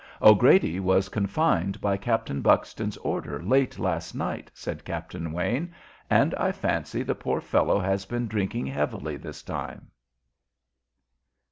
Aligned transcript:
"O'Grady 0.19 0.79
was 0.79 1.09
confined 1.09 1.79
by 1.79 1.95
Captain 1.95 2.41
Buxton's 2.41 2.97
order 2.97 3.39
late 3.43 3.77
last 3.77 4.15
night," 4.15 4.49
said 4.51 4.83
Captain 4.83 5.31
Wayne, 5.31 5.71
"and 6.09 6.33
I 6.33 6.51
fancy 6.51 7.03
the 7.03 7.13
poor 7.13 7.39
fellow 7.39 7.79
has 7.79 8.07
been 8.07 8.25
drinking 8.27 8.65
heavily 8.65 9.15
this 9.15 9.43
time." 9.43 9.91